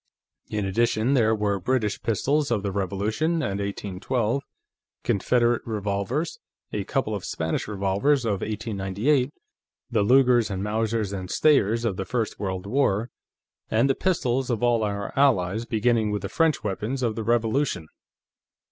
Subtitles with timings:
[0.49, 4.41] In addition, there were British pistols of the Revolution and 1812,
[5.03, 6.39] Confederate revolvers,
[6.73, 9.31] a couple of Spanish revolvers of 1898,
[9.91, 13.11] the Lugers and Mausers and Steyers of the first World War,
[13.69, 17.85] and the pistols of all our allies, beginning with the French weapons of the Revolution.